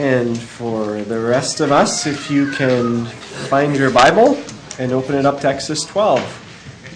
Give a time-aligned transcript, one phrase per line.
[0.00, 3.04] And for the rest of us, if you can
[3.50, 4.42] find your Bible
[4.78, 6.22] and open it up to Exodus 12.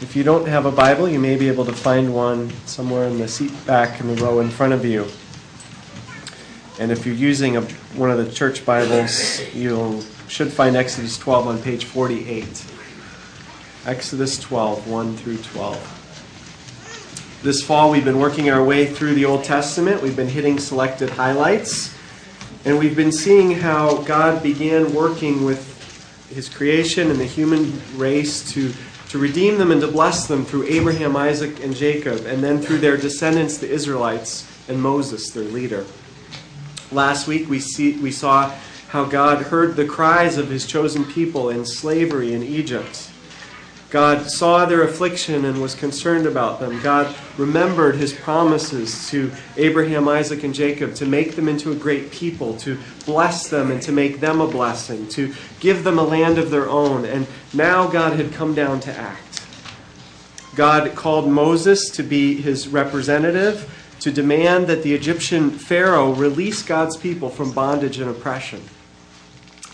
[0.00, 3.18] If you don't have a Bible, you may be able to find one somewhere in
[3.18, 5.06] the seat back in the row in front of you.
[6.80, 7.60] And if you're using a,
[7.94, 12.64] one of the church Bibles, you should find Exodus 12 on page 48.
[13.84, 17.40] Exodus 12, 1 through 12.
[17.42, 20.00] This fall, we've been working our way through the Old Testament.
[20.00, 21.93] We've been hitting selected highlights.
[22.64, 25.70] And we've been seeing how God began working with
[26.34, 28.72] his creation and the human race to,
[29.10, 32.78] to redeem them and to bless them through Abraham, Isaac, and Jacob, and then through
[32.78, 35.84] their descendants, the Israelites, and Moses, their leader.
[36.90, 38.50] Last week, we, see, we saw
[38.88, 43.10] how God heard the cries of his chosen people in slavery in Egypt
[43.94, 46.82] God saw their affliction and was concerned about them.
[46.82, 52.10] God remembered his promises to Abraham, Isaac, and Jacob to make them into a great
[52.10, 52.76] people, to
[53.06, 56.68] bless them and to make them a blessing, to give them a land of their
[56.68, 57.04] own.
[57.04, 59.46] And now God had come down to act.
[60.56, 66.96] God called Moses to be his representative, to demand that the Egyptian Pharaoh release God's
[66.96, 68.62] people from bondage and oppression.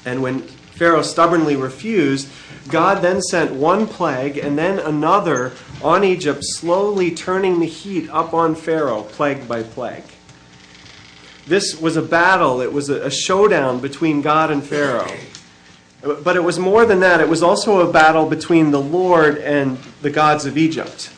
[0.04, 0.46] And when
[0.80, 2.26] Pharaoh stubbornly refused,
[2.68, 8.32] God then sent one plague and then another on Egypt, slowly turning the heat up
[8.32, 10.04] on Pharaoh, plague by plague.
[11.46, 15.12] This was a battle, it was a showdown between God and Pharaoh.
[16.00, 19.76] But it was more than that, it was also a battle between the Lord and
[20.00, 21.12] the gods of Egypt.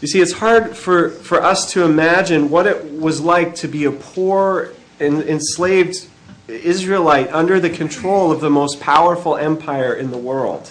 [0.00, 3.84] You see, it's hard for, for us to imagine what it was like to be
[3.84, 6.08] a poor and enslaved
[6.48, 10.70] Israelite under the control of the most powerful empire in the world.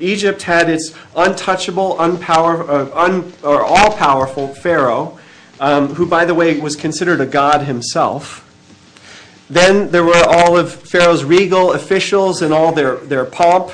[0.00, 5.18] Egypt had its untouchable, unpower, uh, un, or all powerful Pharaoh,
[5.60, 8.44] um, who, by the way, was considered a god himself.
[9.50, 13.72] Then there were all of Pharaoh's regal officials and all their, their pomp.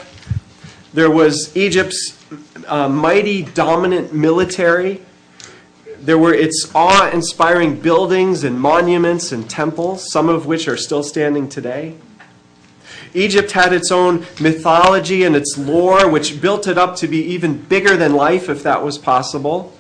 [0.93, 2.19] There was Egypt's
[2.67, 5.03] uh, mighty, dominant military
[6.05, 11.03] there were its awe inspiring buildings and monuments and temples, some of which are still
[11.03, 11.97] standing today.
[13.15, 17.57] Egypt had its own mythology and its lore, which built it up to be even
[17.57, 19.73] bigger than life, if that was possible.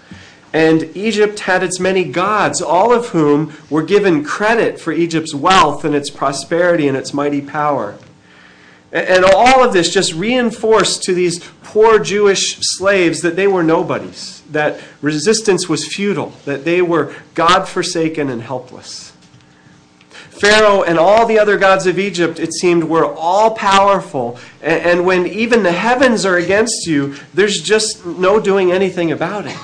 [0.54, 5.84] And Egypt had its many gods, all of whom were given credit for Egypt's wealth
[5.84, 7.98] and its prosperity and its mighty power.
[8.94, 14.42] And all of this just reinforced to these poor Jewish slaves that they were nobodies,
[14.52, 19.10] that resistance was futile, that they were God forsaken and helpless.
[20.10, 24.38] Pharaoh and all the other gods of Egypt, it seemed, were all powerful.
[24.62, 29.58] And when even the heavens are against you, there's just no doing anything about it.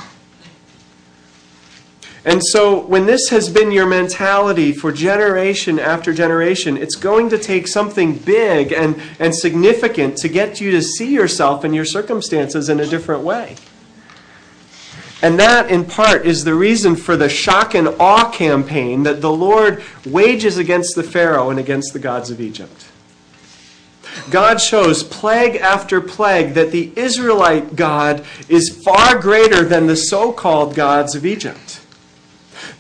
[2.24, 7.38] And so, when this has been your mentality for generation after generation, it's going to
[7.38, 12.68] take something big and, and significant to get you to see yourself and your circumstances
[12.68, 13.56] in a different way.
[15.22, 19.32] And that, in part, is the reason for the shock and awe campaign that the
[19.32, 22.86] Lord wages against the Pharaoh and against the gods of Egypt.
[24.30, 30.32] God shows plague after plague that the Israelite God is far greater than the so
[30.32, 31.79] called gods of Egypt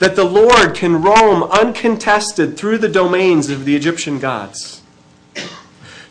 [0.00, 4.82] that the Lord can roam uncontested through the domains of the Egyptian gods,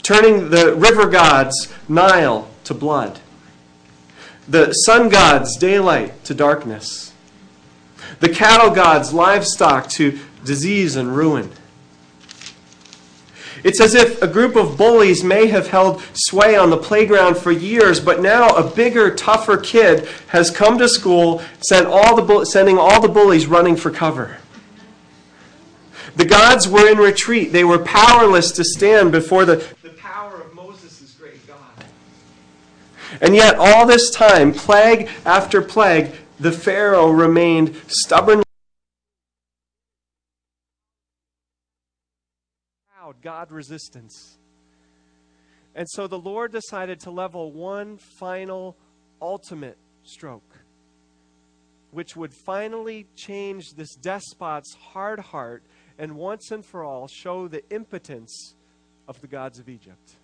[0.03, 3.19] turning the river gods, Nile, to blood,
[4.47, 7.13] the sun gods, daylight, to darkness,
[8.19, 11.51] the cattle gods, livestock, to disease and ruin
[13.63, 17.51] it's as if a group of bullies may have held sway on the playground for
[17.51, 22.77] years, but now a bigger, tougher kid has come to school, sent all the sending
[22.77, 24.37] all the bullies running for cover.
[26.15, 27.51] The gods were in retreat.
[27.51, 31.85] They were powerless to stand before the, the power of Moses' great God.
[33.21, 38.43] And yet, all this time, plague after plague, the Pharaoh remained stubbornly.
[43.21, 44.37] God resistance.
[45.75, 48.75] And so the Lord decided to level one final,
[49.21, 50.57] ultimate stroke,
[51.91, 55.63] which would finally change this despot's hard heart
[55.97, 58.55] and once and for all show the impotence
[59.07, 60.15] of the gods of Egypt.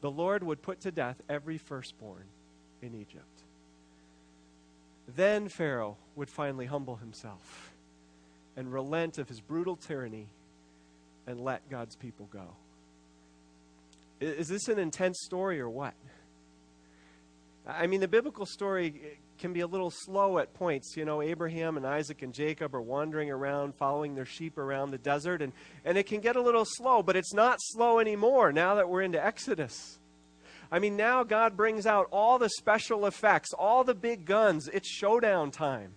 [0.00, 2.24] The Lord would put to death every firstborn
[2.80, 3.24] in Egypt.
[5.14, 7.72] Then Pharaoh would finally humble himself
[8.56, 10.26] and relent of his brutal tyranny
[11.26, 12.56] and let God's people go.
[14.20, 15.94] Is this an intense story or what?
[17.66, 19.08] I mean, the biblical story eh,
[19.38, 20.96] can be a little slow at points.
[20.96, 24.98] You know, Abraham and Isaac and Jacob are wandering around, following their sheep around the
[24.98, 25.52] desert, and,
[25.84, 29.02] and it can get a little slow, but it's not slow anymore now that we're
[29.02, 29.98] into Exodus.
[30.70, 34.68] I mean, now God brings out all the special effects, all the big guns.
[34.72, 35.94] It's showdown time.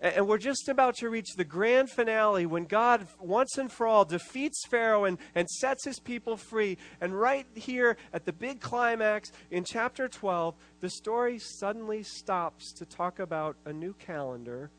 [0.00, 4.04] And we're just about to reach the grand finale when God, once and for all,
[4.04, 6.76] defeats Pharaoh and, and sets his people free.
[7.00, 12.84] And right here at the big climax in chapter 12, the story suddenly stops to
[12.84, 14.70] talk about a new calendar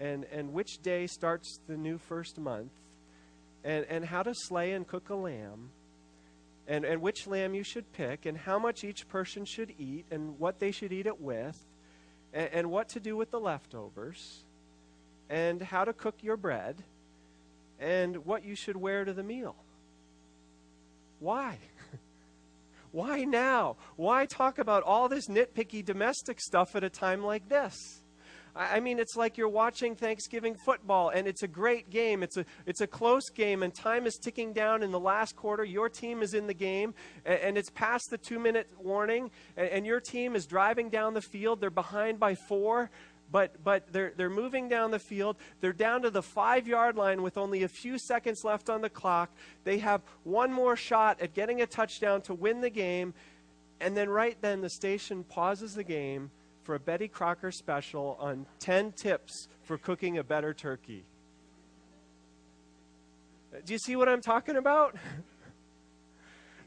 [0.00, 2.72] and, and which day starts the new first month
[3.62, 5.70] and, and how to slay and cook a lamb
[6.66, 10.38] and, and which lamb you should pick and how much each person should eat and
[10.38, 11.64] what they should eat it with
[12.32, 14.44] and, and what to do with the leftovers
[15.28, 16.82] and how to cook your bread
[17.78, 19.56] and what you should wear to the meal.
[21.20, 21.58] Why?
[22.92, 23.76] Why now?
[23.96, 28.02] Why talk about all this nitpicky domestic stuff at a time like this?
[28.58, 32.24] I mean, it's like you're watching Thanksgiving football, and it's a great game.
[32.24, 35.64] It's a, it's a close game, and time is ticking down in the last quarter.
[35.64, 39.68] Your team is in the game, and, and it's past the two minute warning, and,
[39.68, 41.60] and your team is driving down the field.
[41.60, 42.90] They're behind by four
[43.30, 45.36] but but they're they're moving down the field.
[45.60, 48.90] They're down to the five yard line with only a few seconds left on the
[48.90, 49.30] clock.
[49.64, 53.14] They have one more shot at getting a touchdown to win the game,
[53.80, 56.30] and then right then the station pauses the game
[56.62, 61.04] for a Betty Crocker special on ten tips for cooking a better turkey.
[63.54, 64.96] Uh, do you see what I'm talking about?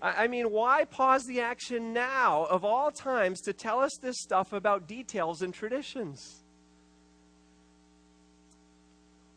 [0.03, 4.51] I mean, why pause the action now, of all times, to tell us this stuff
[4.51, 6.40] about details and traditions?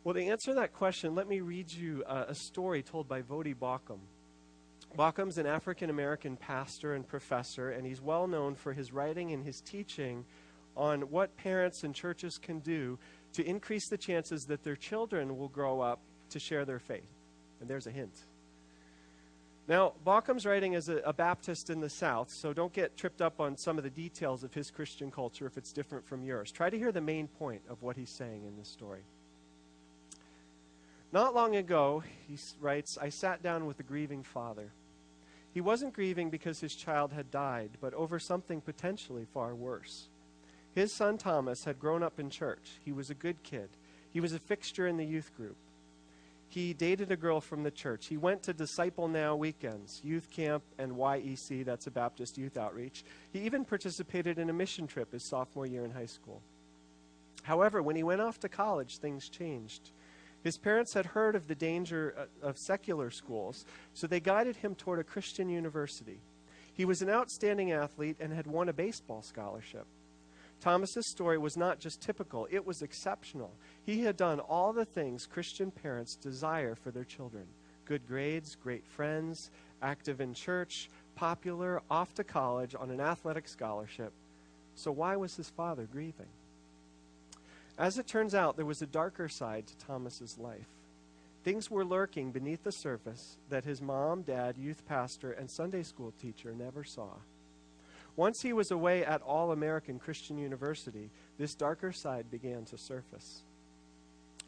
[0.04, 3.56] Well, to answer that question, let me read you uh, a story told by Voddie
[3.56, 4.00] Baucham.
[4.94, 9.42] Baucham's an African American pastor and professor, and he's well known for his writing and
[9.42, 10.26] his teaching
[10.76, 12.98] on what parents and churches can do
[13.32, 17.10] to increase the chances that their children will grow up to share their faith.
[17.60, 18.26] And there's a hint.
[19.66, 23.40] Now, Baucham's writing as a, a, Baptist in the South, so don't get tripped up
[23.40, 26.52] on some of the details of his Christian culture if it's different from yours.
[26.52, 29.00] Try to hear the main point of what he's saying in this story.
[31.14, 34.72] Not long ago, he writes, I sat down with a grieving father.
[35.52, 40.08] He wasn't grieving because his child had died, but over something potentially far worse.
[40.74, 42.80] His son Thomas had grown up in church.
[42.84, 43.68] He was a good kid.
[44.10, 45.54] He was a fixture in the youth group.
[46.48, 48.06] He dated a girl from the church.
[48.06, 53.04] He went to Disciple Now weekends, youth camp, and YEC, that's a Baptist youth outreach.
[53.32, 56.42] He even participated in a mission trip his sophomore year in high school.
[57.44, 59.92] However, when he went off to college, things changed.
[60.44, 63.64] His parents had heard of the danger uh, of secular schools,
[63.94, 66.20] so they guided him toward a Christian university.
[66.74, 69.86] He was an outstanding athlete and had won a baseball scholarship.
[70.60, 73.52] Thomas's story was not just typical, it was exceptional.
[73.84, 77.46] He had done all the things Christian parents desire for their children
[77.86, 79.50] good grades, great friends,
[79.82, 84.12] active in church, popular, off to college on an athletic scholarship.
[84.74, 86.28] So, why was his father grieving?
[87.76, 90.68] As it turns out, there was a darker side to Thomas's life.
[91.42, 96.12] Things were lurking beneath the surface that his mom, dad, youth pastor, and Sunday school
[96.20, 97.10] teacher never saw.
[98.16, 103.42] Once he was away at All American Christian University, this darker side began to surface.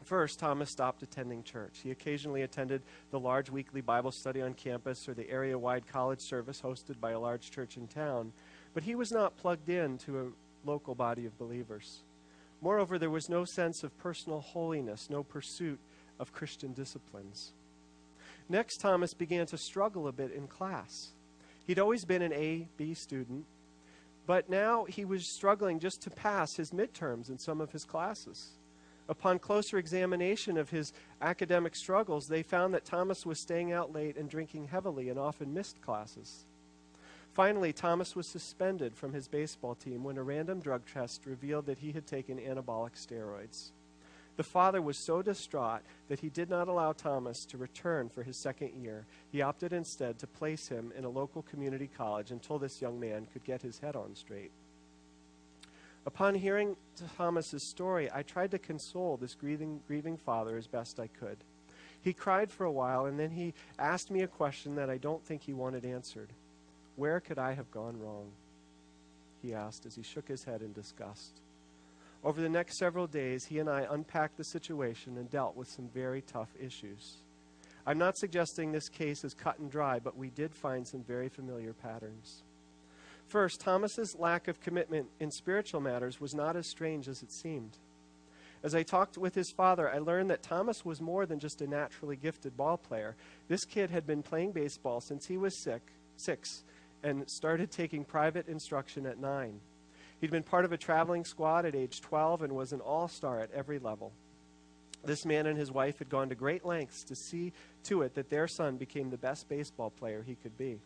[0.05, 1.79] First, Thomas stopped attending church.
[1.83, 6.21] He occasionally attended the large weekly Bible study on campus or the area wide college
[6.21, 8.31] service hosted by a large church in town,
[8.73, 12.03] but he was not plugged in to a local body of believers.
[12.61, 15.79] Moreover, there was no sense of personal holiness, no pursuit
[16.19, 17.53] of Christian disciplines.
[18.49, 21.11] Next, Thomas began to struggle a bit in class.
[21.65, 23.45] He'd always been an A B student,
[24.25, 28.57] but now he was struggling just to pass his midterms in some of his classes.
[29.07, 34.17] Upon closer examination of his academic struggles, they found that Thomas was staying out late
[34.17, 36.46] and drinking heavily and often missed classes.
[37.37, 41.77] Finally, Thomas was suspended from his baseball team when a random drug test revealed that
[41.77, 43.69] he had taken anabolic steroids.
[44.37, 48.37] The father was so distraught that he did not allow Thomas to return for his
[48.37, 49.05] second year.
[49.31, 53.27] He opted instead to place him in a local community college until this young man
[53.31, 54.49] could get his head on straight.
[56.07, 56.75] Upon hearing
[57.17, 61.37] Thomas's story, I tried to console this grieving, grieving father as best I could.
[62.01, 65.23] He cried for a while, and then he asked me a question that I don't
[65.23, 66.33] think he wanted answered.
[66.97, 68.31] Where could I have gone wrong?
[69.41, 71.41] He asked as he shook his head in disgust.
[72.23, 75.89] Over the next several days, he and I unpacked the situation and dealt with some
[75.93, 77.17] very tough issues.
[77.85, 81.29] I'm not suggesting this case is cut and dry, but we did find some very
[81.29, 82.41] familiar patterns.
[83.27, 87.77] First, Thomas's lack of commitment in spiritual matters was not as strange as it seemed.
[88.63, 91.67] As I talked with his father, I learned that Thomas was more than just a
[91.67, 93.15] naturally gifted ball player.
[93.47, 95.83] This kid had been playing baseball since he was sick,
[96.15, 96.63] six
[97.03, 99.59] and started taking private instruction at nine.
[100.19, 103.39] He'd been part of a traveling squad at age 12 and was an all star
[103.39, 104.11] at every level.
[105.03, 108.29] This man and his wife had gone to great lengths to see to it that
[108.29, 110.79] their son became the best baseball player he could be.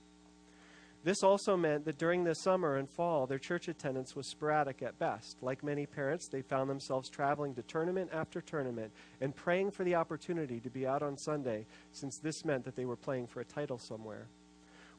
[1.04, 5.00] This also meant that during the summer and fall, their church attendance was sporadic at
[5.00, 5.42] best.
[5.42, 9.96] Like many parents, they found themselves traveling to tournament after tournament and praying for the
[9.96, 13.46] opportunity to be out on Sunday, since this meant that they were playing for a
[13.46, 14.28] title somewhere.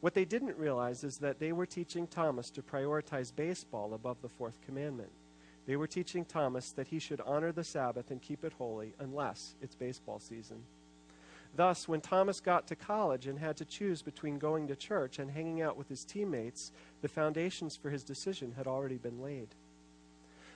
[0.03, 4.29] What they didn't realize is that they were teaching Thomas to prioritize baseball above the
[4.29, 5.13] fourth commandment.
[5.65, 9.55] They were teaching Thomas that he should honor the Sabbath and keep it holy unless
[9.63, 10.65] it's baseball season.
[11.55, 15.31] Thus, when Thomas got to college and had to choose between going to church and
[15.31, 19.55] hanging out with his teammates, the foundations for his decision had already been laid.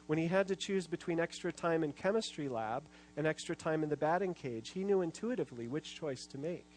[0.09, 2.83] When he had to choose between extra time in chemistry lab
[3.17, 6.76] and extra time in the batting cage, he knew intuitively which choice to make.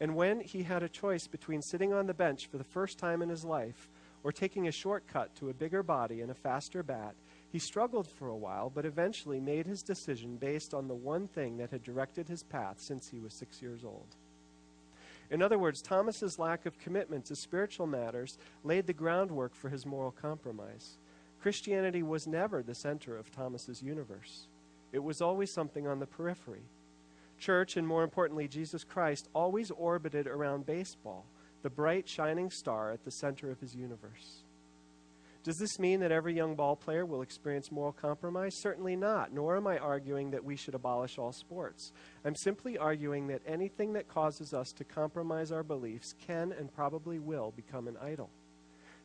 [0.00, 3.20] And when he had a choice between sitting on the bench for the first time
[3.20, 3.88] in his life
[4.24, 7.14] or taking a shortcut to a bigger body and a faster bat,
[7.52, 11.58] he struggled for a while, but eventually made his decision based on the one thing
[11.58, 14.16] that had directed his path since he was six years old.
[15.30, 19.86] In other words, Thomas's lack of commitment to spiritual matters laid the groundwork for his
[19.86, 20.96] moral compromise.
[21.40, 24.46] Christianity was never the center of Thomas's universe.
[24.92, 26.64] It was always something on the periphery.
[27.40, 31.26] Church, and more importantly, Jesus Christ, always orbited around baseball,
[31.62, 34.44] the bright, shining star at the center of his universe.
[35.42, 38.52] Does this mean that every young ball player will experience moral compromise?
[38.60, 41.92] Certainly not, nor am I arguing that we should abolish all sports.
[42.26, 47.18] I'm simply arguing that anything that causes us to compromise our beliefs can and probably
[47.18, 48.28] will become an idol.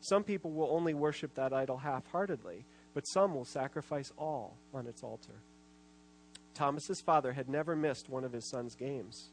[0.00, 4.86] Some people will only worship that idol half heartedly, but some will sacrifice all on
[4.86, 5.40] its altar.
[6.56, 9.28] Thomas's father had never missed one of his son's games.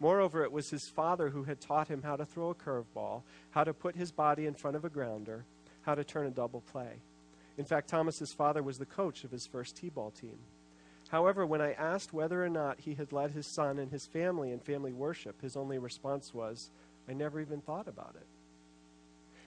[0.00, 3.64] Moreover, it was his father who had taught him how to throw a curveball, how
[3.64, 5.44] to put his body in front of a grounder,
[5.82, 7.00] how to turn a double play.
[7.56, 10.38] In fact, Thomas's father was the coach of his first T-ball team.
[11.08, 14.50] However, when I asked whether or not he had led his son and his family
[14.50, 16.70] in family worship, his only response was,
[17.08, 18.26] I never even thought about it.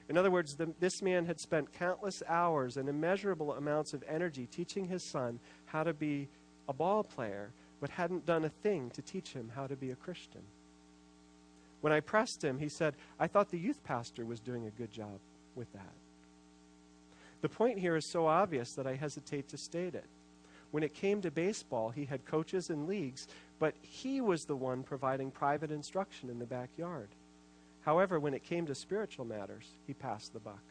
[0.10, 4.46] In other words, the, this man had spent countless hours and immeasurable amounts of energy
[4.46, 6.30] teaching his son how to be
[6.68, 9.96] a ball player, but hadn't done a thing to teach him how to be a
[9.96, 10.42] Christian.
[11.82, 14.92] When I pressed him, he said, I thought the youth pastor was doing a good
[14.92, 15.20] job
[15.56, 15.94] with that.
[17.42, 20.06] The point here is so obvious that I hesitate to state it.
[20.72, 23.28] When it came to baseball, he had coaches and leagues,
[23.60, 27.10] but he was the one providing private instruction in the backyard.
[27.82, 30.64] However, when it came to spiritual matters, he passed the buck.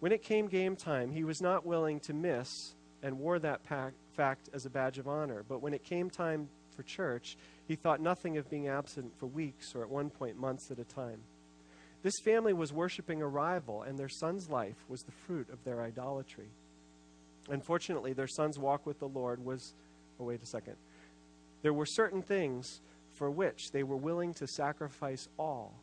[0.00, 4.48] When it came game time, he was not willing to miss and wore that fact
[4.52, 5.44] as a badge of honor.
[5.48, 9.74] But when it came time for church, he thought nothing of being absent for weeks
[9.74, 11.20] or at one point months at a time.
[12.02, 15.82] This family was worshiping a rival, and their son's life was the fruit of their
[15.82, 16.48] idolatry.
[17.48, 19.74] Unfortunately, their son's walk with the Lord was.
[20.18, 20.76] Oh, wait a second.
[21.62, 22.80] There were certain things
[23.14, 25.74] for which they were willing to sacrifice all.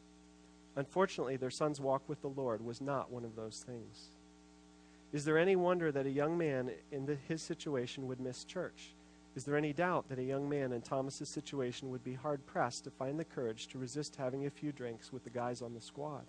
[0.76, 4.10] Unfortunately, their son's walk with the Lord was not one of those things.
[5.12, 8.94] Is there any wonder that a young man in the, his situation would miss church?
[9.36, 12.84] Is there any doubt that a young man in Thomas's situation would be hard pressed
[12.84, 15.82] to find the courage to resist having a few drinks with the guys on the
[15.82, 16.26] squad?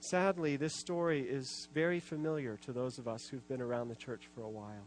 [0.00, 4.28] Sadly, this story is very familiar to those of us who've been around the church
[4.34, 4.86] for a while.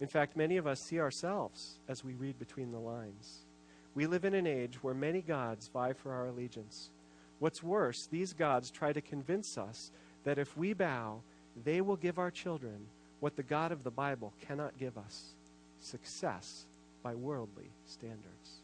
[0.00, 3.46] In fact, many of us see ourselves as we read between the lines.
[3.94, 6.90] We live in an age where many gods vie for our allegiance.
[7.38, 9.90] What's worse, these gods try to convince us
[10.24, 11.22] that if we bow,
[11.64, 12.86] they will give our children
[13.20, 15.34] what the God of the Bible cannot give us
[15.80, 16.66] success
[17.02, 18.60] by worldly standards.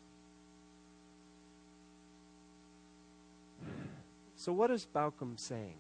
[4.37, 5.79] So, what is Baucham saying?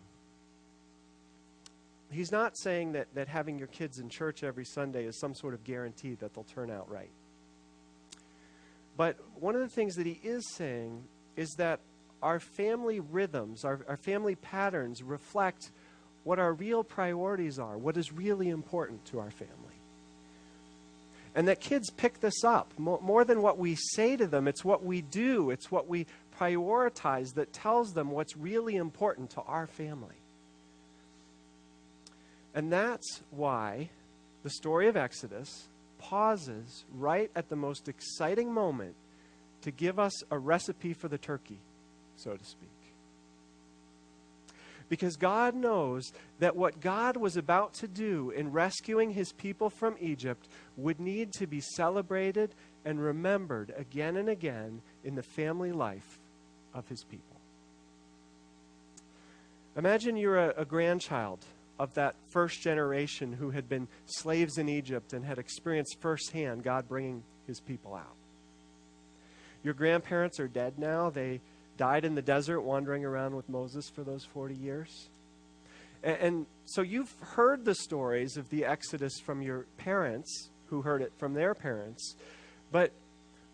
[2.10, 5.54] He's not saying that, that having your kids in church every Sunday is some sort
[5.54, 7.10] of guarantee that they'll turn out right.
[8.96, 11.04] But one of the things that he is saying
[11.36, 11.80] is that
[12.22, 15.70] our family rhythms, our, our family patterns reflect
[16.26, 19.54] what our real priorities are, what is really important to our family.
[21.36, 24.48] And that kids pick this up more than what we say to them.
[24.48, 26.06] It's what we do, it's what we
[26.36, 30.16] prioritize that tells them what's really important to our family.
[32.56, 33.90] And that's why
[34.42, 35.68] the story of Exodus
[36.00, 38.96] pauses right at the most exciting moment
[39.62, 41.60] to give us a recipe for the turkey,
[42.16, 42.75] so to speak.
[44.88, 49.96] Because God knows that what God was about to do in rescuing his people from
[50.00, 56.20] Egypt would need to be celebrated and remembered again and again in the family life
[56.72, 57.36] of his people.
[59.76, 61.44] Imagine you're a, a grandchild
[61.78, 66.88] of that first generation who had been slaves in Egypt and had experienced firsthand God
[66.88, 68.14] bringing his people out.
[69.62, 71.10] Your grandparents are dead now.
[71.10, 71.40] They
[71.76, 75.08] died in the desert wandering around with Moses for those 40 years.
[76.02, 81.00] And, and, so you've heard the stories of the Exodus from your parents, who heard
[81.00, 82.16] it from their parents.
[82.72, 82.92] But,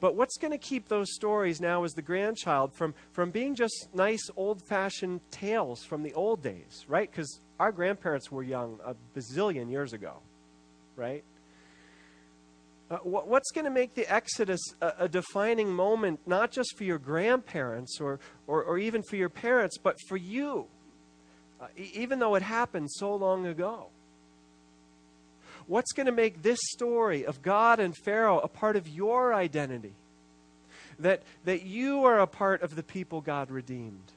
[0.00, 3.88] but what's going to keep those stories now as the grandchild from, from being just
[3.95, 7.11] nice old fashioned tales from the old days, right?
[7.11, 10.21] Because our grandparents were young a bazillion years ago,
[10.97, 11.23] right?
[12.92, 16.99] Uh, what's going to make the Exodus a, a, defining moment, not just for your
[16.99, 20.66] grandparents or, or, or even for your parents, but for you,
[21.58, 23.87] uh, even though it happened so long ago?
[25.66, 29.94] What's going to make this story of God and Pharaoh a part of your identity?
[30.99, 34.12] That, that you are a part of the people God redeemed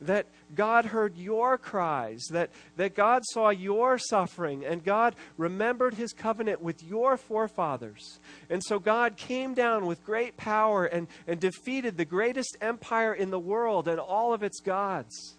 [0.00, 6.12] that God heard your cries, that, that God saw your suffering, and God remembered his
[6.12, 8.18] covenant with your forefathers.
[8.48, 13.30] And so God came down with great power and, and defeated the greatest empire in
[13.30, 15.36] the world and all of its gods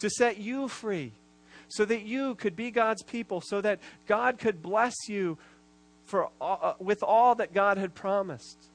[0.00, 1.12] to set you free
[1.68, 5.38] so that you could be God's people, so that God could bless you
[6.04, 8.70] for, uh, with all that God had promised.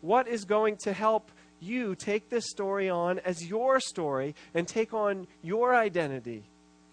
[0.00, 1.30] What is going to help
[1.64, 6.44] you take this story on as your story and take on your identity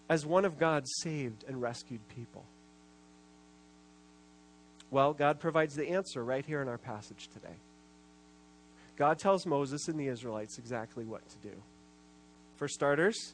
[0.09, 2.45] as one of God's saved and rescued people?
[4.89, 7.55] Well, God provides the answer right here in our passage today.
[8.97, 11.55] God tells Moses and the Israelites exactly what to do.
[12.57, 13.33] For starters,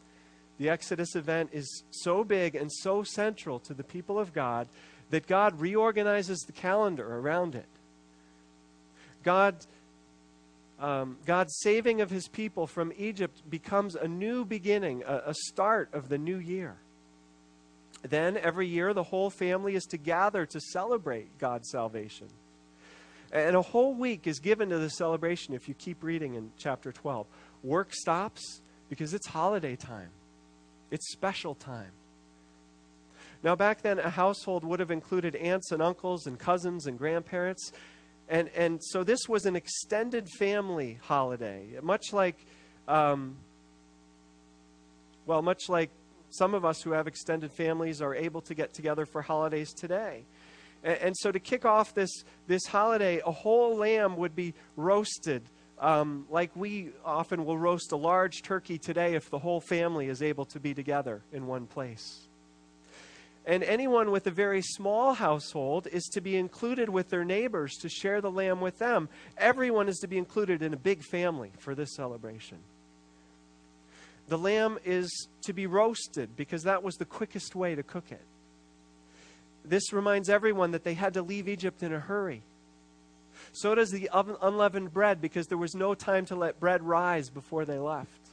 [0.59, 4.67] the Exodus event is so big and so central to the people of God
[5.09, 7.65] that God reorganizes the calendar around it.
[9.23, 9.55] God
[10.79, 15.89] um, God's saving of his people from Egypt becomes a new beginning, a, a start
[15.93, 16.75] of the new year.
[18.03, 22.27] Then every year, the whole family is to gather to celebrate God's salvation.
[23.31, 26.91] And a whole week is given to the celebration if you keep reading in chapter
[26.91, 27.25] 12.
[27.63, 30.09] Work stops because it's holiday time,
[30.91, 31.91] it's special time.
[33.43, 37.71] Now, back then, a household would have included aunts and uncles and cousins and grandparents.
[38.29, 42.37] And, and so this was an extended family holiday, much like,
[42.87, 43.37] um,
[45.25, 45.89] well, much like
[46.29, 50.25] some of us who have extended families are able to get together for holidays today.
[50.83, 55.43] And, and so to kick off this, this holiday, a whole lamb would be roasted.
[55.79, 60.21] Um, like we often will roast a large turkey today if the whole family is
[60.21, 62.27] able to be together in one place.
[63.47, 67.87] And anyone with a very small household is to be included with their neighbors to
[67.87, 69.07] share the lamb with them.
[69.37, 72.57] Everyone is to be included in a big family for this celebration.
[74.27, 78.25] The lamb is to be roasted because that was the quickest way to cook it.
[79.63, 82.41] This reminds everyone that they had to leave Egypt in a hurry.
[83.53, 87.63] So does the unleavened bread because there was no time to let bread rise before
[87.63, 88.26] they left.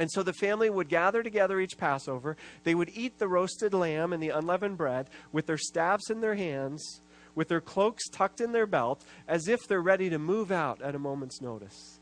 [0.00, 2.38] And so the family would gather together each Passover.
[2.64, 6.36] They would eat the roasted lamb and the unleavened bread with their staffs in their
[6.36, 7.02] hands,
[7.34, 10.94] with their cloaks tucked in their belt, as if they're ready to move out at
[10.94, 12.00] a moment's notice.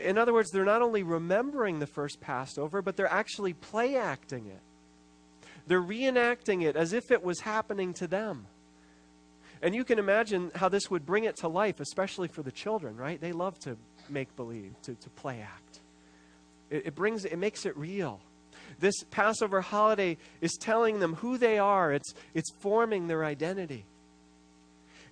[0.00, 4.48] In other words, they're not only remembering the first Passover, but they're actually play acting
[4.48, 4.60] it.
[5.68, 8.48] They're reenacting it as if it was happening to them.
[9.62, 12.96] And you can imagine how this would bring it to life, especially for the children,
[12.96, 13.20] right?
[13.20, 13.76] They love to
[14.08, 15.82] make believe, to, to play act.
[16.70, 18.20] It, it brings it makes it real.
[18.78, 21.92] This Passover holiday is telling them who they are.
[21.92, 23.84] It's, it's forming their identity.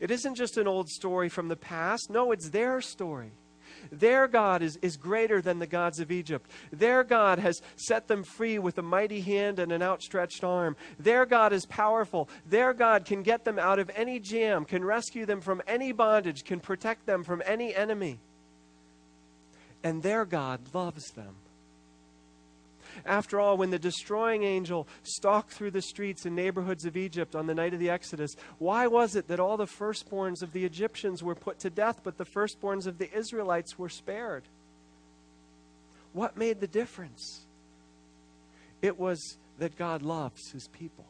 [0.00, 2.10] It isn't just an old story from the past.
[2.10, 3.30] No, it's their story.
[3.90, 6.50] Their God is, is greater than the gods of Egypt.
[6.72, 10.76] Their God has set them free with a mighty hand and an outstretched arm.
[10.98, 12.28] Their God is powerful.
[12.46, 16.44] Their God can get them out of any jam, can rescue them from any bondage,
[16.44, 18.18] can protect them from any enemy.
[19.82, 21.34] And their God loves them.
[23.04, 27.46] After all, when the destroying angel stalked through the streets and neighborhoods of Egypt on
[27.46, 31.22] the night of the Exodus, why was it that all the firstborns of the Egyptians
[31.22, 34.44] were put to death, but the firstborns of the Israelites were spared?
[36.12, 37.42] What made the difference?
[38.82, 41.04] It was that God loves his people.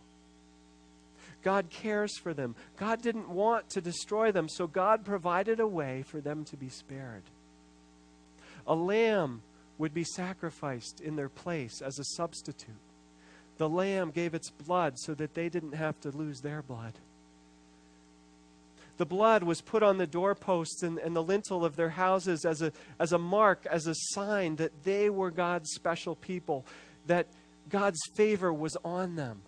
[1.42, 2.54] God cares for them.
[2.76, 6.68] God didn't want to destroy them, so God provided a way for them to be
[6.68, 7.24] spared.
[8.66, 9.42] A lamb
[9.78, 12.74] would be sacrificed in their place as a substitute.
[13.58, 16.94] The lamb gave its blood so that they didn't have to lose their blood.
[18.98, 22.62] The blood was put on the doorposts and, and the lintel of their houses as
[22.62, 26.66] a, as a mark, as a sign that they were God's special people,
[27.06, 27.26] that
[27.68, 29.42] God's favor was on them.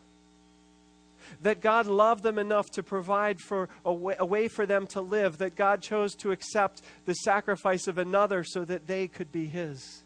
[1.43, 5.01] That God loved them enough to provide for a way, a way for them to
[5.01, 9.47] live, that God chose to accept the sacrifice of another so that they could be
[9.47, 10.04] His.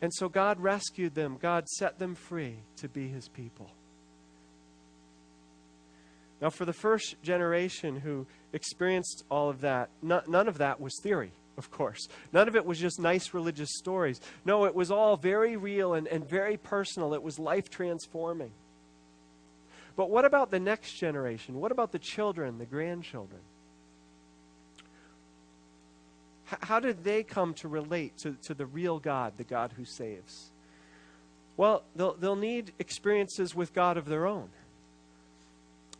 [0.00, 3.70] And so God rescued them, God set them free to be His people.
[6.40, 11.32] Now, for the first generation who experienced all of that, none of that was theory,
[11.56, 12.06] of course.
[12.32, 14.20] None of it was just nice religious stories.
[14.44, 17.12] No, it was all very real and, and very personal.
[17.12, 18.52] It was life transforming.
[19.96, 21.58] But what about the next generation?
[21.58, 23.40] What about the children, the grandchildren?
[26.60, 30.50] How did they come to relate to, to the real God, the God who saves?
[31.56, 34.48] Well, they'll, they'll need experiences with God of their own.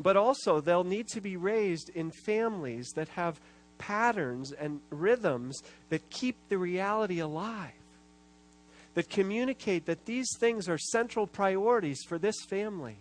[0.01, 3.41] But also, they'll need to be raised in families that have
[3.79, 7.73] patterns and rhythms that keep the reality alive,
[8.95, 12.97] that communicate that these things are central priorities for this family,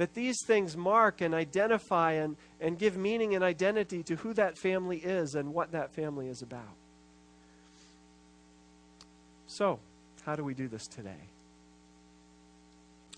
[0.00, 4.56] that these things mark and identify and, and give meaning and identity to who that
[4.56, 6.72] family is and what that family is about.
[9.46, 9.78] So,
[10.24, 11.20] how do we do this today?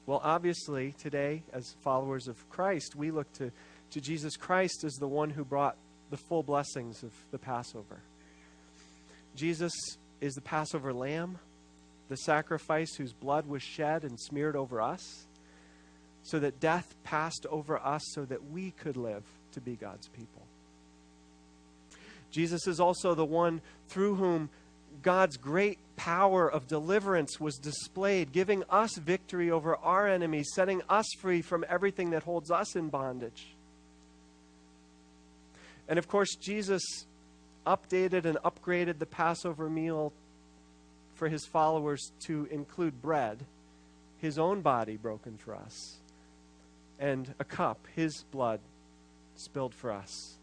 [0.06, 3.52] Well, obviously, today, as followers of Christ, we look to,
[3.92, 5.76] to Jesus Christ as the one who brought
[6.10, 8.00] the full blessings of the Passover.
[9.36, 9.72] Jesus
[10.20, 11.38] is the Passover lamb,
[12.08, 15.28] the sacrifice whose blood was shed and smeared over us,
[16.22, 20.42] so that death passed over us so that we could live to be God's people.
[22.30, 24.48] Jesus is also the one through whom
[25.02, 31.06] God's great power of deliverance was displayed, giving us victory over our enemies, setting us
[31.18, 33.46] free from everything that holds us in bondage.
[35.88, 36.82] And of course, Jesus
[37.66, 40.12] updated and upgraded the Passover meal
[41.14, 43.38] for his followers to include bread,
[44.18, 45.96] his own body broken for us,
[47.02, 48.60] and a cup, his blood
[49.34, 50.38] spilled for us,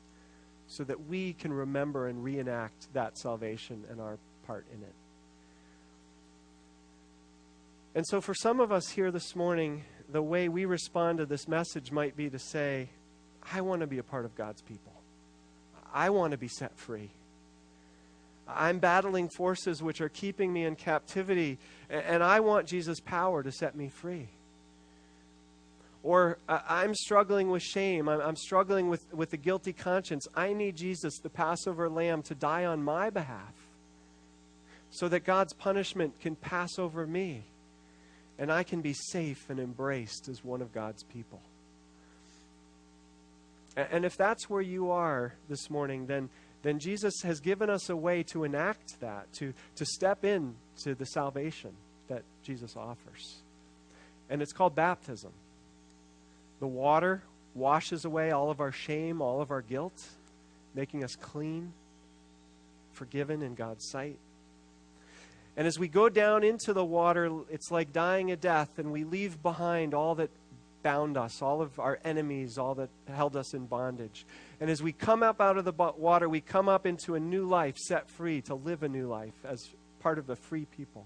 [0.68, 4.94] so that we can remember and reenact that salvation and our part in it.
[7.96, 11.48] And so, for some of us here this morning, the way we respond to this
[11.48, 12.90] message might be to say,
[13.54, 14.94] I want to be a part of God's people.
[15.94, 17.10] I want to be set free.
[18.48, 21.58] I'm battling forces which are keeping me in captivity,
[21.90, 24.28] and I want Jesus' power to set me free.
[26.02, 28.08] Or uh, I'm struggling with shame.
[28.08, 30.28] I'm struggling with, with a guilty conscience.
[30.34, 33.54] I need Jesus, the Passover lamb, to die on my behalf
[34.92, 37.44] so that God's punishment can pass over me
[38.38, 41.42] and I can be safe and embraced as one of God's people.
[43.76, 46.30] And if that's where you are this morning, then,
[46.64, 51.06] then Jesus has given us a way to enact that, to, to step into the
[51.06, 51.72] salvation
[52.08, 53.42] that Jesus offers.
[54.30, 55.32] And it's called baptism.
[56.60, 57.24] The water
[57.56, 60.02] washes away all of our shame, all of our guilt,
[60.76, 61.74] making us clean,
[62.92, 64.18] forgiven in God's sight.
[65.58, 69.04] And as we go down into the water, it's like dying a death, and we
[69.04, 70.30] leave behind all that
[70.84, 74.26] bound us, all of our enemies, all that held us in bondage.
[74.62, 77.46] And as we come up out of the water, we come up into a new
[77.46, 79.70] life, set free to live a new life as
[80.00, 81.06] part of the free people.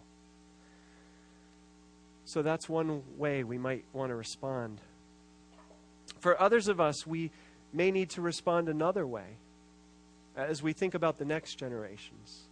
[2.26, 4.80] So that's one way we might want to respond.
[6.24, 7.32] For others of us, we
[7.74, 9.36] may need to respond another way
[10.38, 12.44] as we think about the next generations.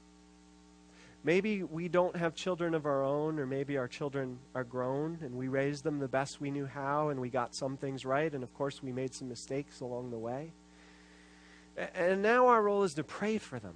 [1.24, 5.38] Maybe we don't have children of our own, or maybe our children are grown and
[5.38, 8.44] we raised them the best we knew how and we got some things right, and
[8.44, 10.52] of course we made some mistakes along the way.
[11.96, 13.76] And now our role is to pray for them.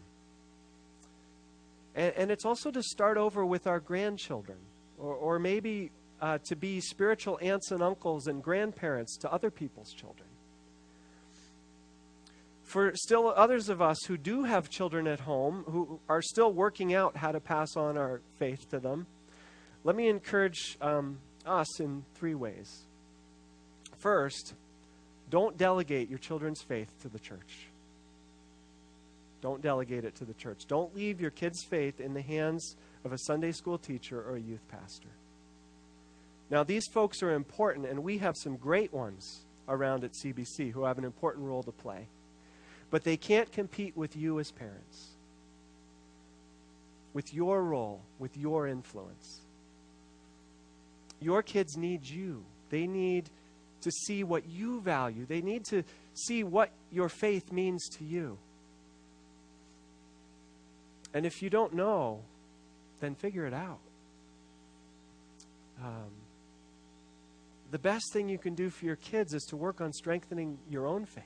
[1.95, 4.57] And, it's also to start over with our grandchildren,
[4.99, 5.91] or maybe
[6.25, 10.27] uh, to be spiritual aunts and uncles and grandparents to other people's children
[12.75, 16.93] for still others of us who do have children at home, who are still working
[16.93, 19.05] out how to pass on our faith to them,
[19.85, 22.81] let me encourage um, us in three ways.
[23.97, 24.55] First,
[25.29, 27.67] don't delegate your children's faith to the church.
[29.41, 30.65] Don't delegate it to the church.
[30.67, 34.41] Don't leave your kids' faith in the hands of a Sunday school teacher or a
[34.41, 35.09] youth pastor.
[36.49, 40.83] Now, these folks are important, and we have some great ones around at CBC who
[40.83, 42.07] have an important role to play
[42.95, 45.11] but they can't compete with you as parents.
[47.13, 49.41] with your role, with your influence.
[51.21, 52.43] Your kids need you.
[52.69, 53.29] They need
[53.81, 58.37] to see what you value, they need to see what your faith means to you.
[61.13, 62.21] And if you don't know,
[63.01, 63.79] then figure it out.
[65.83, 66.11] Um,
[67.75, 70.87] the best thing you can do for your kids is to work on strengthening your
[70.87, 71.25] own faith.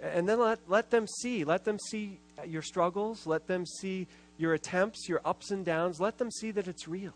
[0.00, 1.42] And then let, let them see.
[1.42, 3.26] Let them see uh, your struggles.
[3.26, 4.06] Let them see
[4.38, 5.98] your attempts, your ups and downs.
[5.98, 7.14] Let them see that it's real.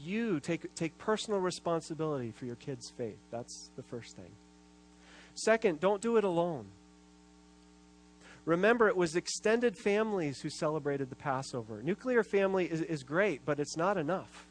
[0.00, 3.18] You take, take personal responsibility for your kids' faith.
[3.30, 4.30] That's the first thing.
[5.34, 6.64] Second, don't do it alone.
[8.46, 11.82] Remember, it was extended families who celebrated the Passover.
[11.82, 14.47] Nuclear family is, is great, but it's not enough.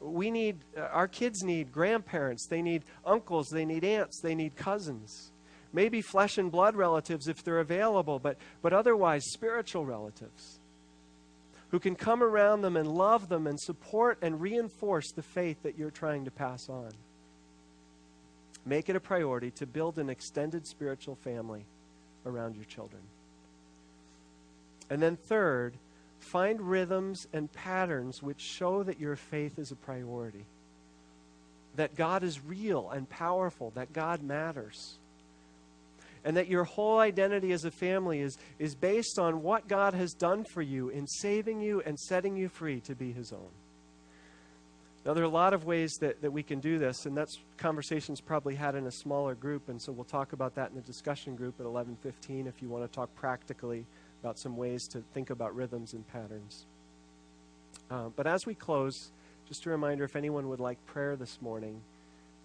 [0.00, 4.56] We need, uh, our kids need grandparents, they need uncles, they need aunts, they need
[4.56, 5.32] cousins.
[5.72, 10.60] Maybe flesh and blood relatives if they're available, but, but otherwise spiritual relatives
[11.70, 15.78] who can come around them and love them and support and reinforce the faith that
[15.78, 16.90] you're trying to pass on.
[18.64, 21.66] Make it a priority to build an extended spiritual family
[22.24, 23.02] around your children.
[24.90, 25.74] And then, third,
[26.20, 30.44] find rhythms and patterns which show that your faith is a priority,
[31.76, 34.98] that God is real and powerful, that God matters.
[36.24, 40.12] And that your whole identity as a family is, is based on what God has
[40.12, 43.50] done for you in saving you and setting you free to be His own.
[45.06, 47.38] Now, there are a lot of ways that, that we can do this, and that's
[47.56, 50.82] conversations probably had in a smaller group, and so we'll talk about that in the
[50.82, 53.86] discussion group at 11:15 if you want to talk practically
[54.22, 56.66] about some ways to think about rhythms and patterns.
[57.90, 59.10] Uh, but as we close,
[59.46, 61.80] just a reminder if anyone would like prayer this morning,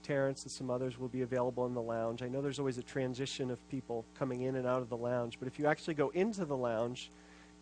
[0.04, 2.22] Terrence and some others will be available in the lounge.
[2.22, 5.38] I know there's always a transition of people coming in and out of the lounge,
[5.40, 7.10] but if you actually go into the lounge,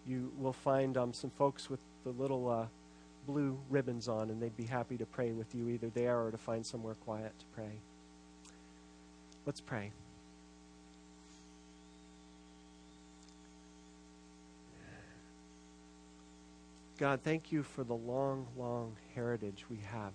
[0.07, 2.65] you will find um, some folks with the little uh,
[3.27, 6.37] blue ribbons on, and they'd be happy to pray with you either there or to
[6.37, 7.79] find somewhere quiet to pray.
[9.45, 9.91] Let's pray.
[17.01, 20.11] God, thank you for the long, long heritage we have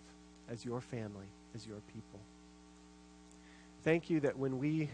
[0.48, 2.20] as your family, as your people.
[3.82, 4.88] Thank you that when we,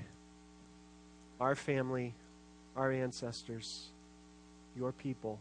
[1.38, 2.14] our family,
[2.76, 3.88] our ancestors,
[4.74, 5.38] your people,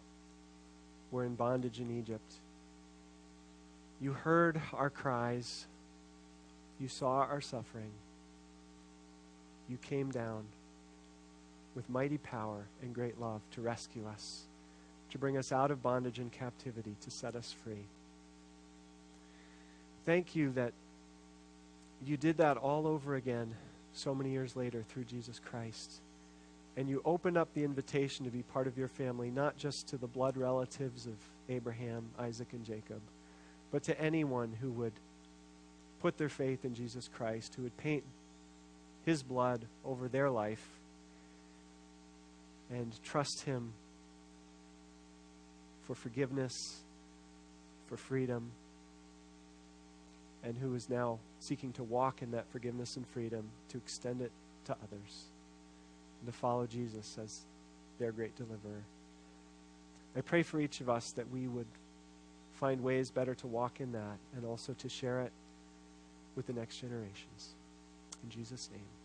[1.09, 2.33] were in bondage in Egypt,
[4.01, 5.67] you heard our cries.
[6.81, 7.91] You saw our suffering.
[9.69, 10.43] You came down
[11.75, 14.47] with mighty power and great love to rescue us,
[15.11, 17.85] to bring us out of bondage and captivity, to set us free.
[20.05, 20.73] Thank you that
[22.05, 23.53] you did that all over again
[23.93, 26.01] so many years later through Jesus Christ.
[26.75, 29.97] And you opened up the invitation to be part of your family, not just to
[29.97, 31.15] the blood relatives of
[31.49, 33.01] Abraham, Isaac, and Jacob
[33.71, 34.93] but to anyone who would
[36.01, 38.03] put their faith in Jesus Christ, who would paint
[39.05, 40.65] his blood over their life
[42.69, 43.73] and trust him
[45.91, 46.53] for forgiveness,
[47.87, 48.49] for freedom,
[50.41, 54.31] and who is now seeking to walk in that forgiveness and freedom to extend it
[54.63, 55.25] to others
[56.21, 57.41] and to follow Jesus as
[57.99, 58.83] their great deliverer.
[60.15, 61.67] I pray for each of us that we would
[62.53, 65.33] find ways better to walk in that and also to share it
[66.37, 67.55] with the next generations.
[68.23, 69.00] In Jesus' name.